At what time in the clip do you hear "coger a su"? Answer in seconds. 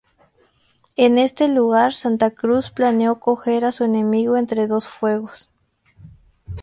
3.19-3.83